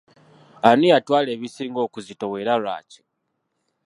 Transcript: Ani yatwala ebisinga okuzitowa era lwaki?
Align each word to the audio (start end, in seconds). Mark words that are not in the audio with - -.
Ani 0.69 0.87
yatwala 0.93 1.29
ebisinga 1.35 1.79
okuzitowa 1.85 2.35
era 2.43 2.53
lwaki? 2.61 2.99